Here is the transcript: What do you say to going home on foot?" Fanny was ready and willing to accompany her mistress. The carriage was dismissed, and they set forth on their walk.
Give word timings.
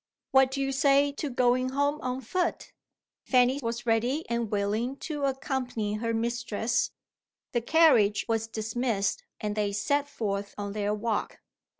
What 0.31 0.49
do 0.49 0.61
you 0.61 0.71
say 0.71 1.11
to 1.11 1.29
going 1.29 1.69
home 1.69 2.01
on 2.01 2.21
foot?" 2.21 2.71
Fanny 3.23 3.59
was 3.61 3.85
ready 3.85 4.27
and 4.27 4.49
willing 4.49 4.95
to 4.95 5.25
accompany 5.25 5.93
her 5.93 6.11
mistress. 6.11 6.89
The 7.51 7.61
carriage 7.61 8.25
was 8.27 8.47
dismissed, 8.47 9.23
and 9.39 9.55
they 9.55 9.71
set 9.71 10.09
forth 10.09 10.55
on 10.57 10.73
their 10.73 10.91
walk. 10.91 11.41